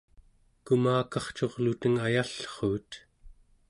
kumakarcurluteng 0.65 1.97
ayallruut 2.05 2.89